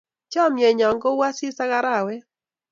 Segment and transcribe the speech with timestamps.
[0.31, 2.23] chamiet nyo ko u asis ak arawet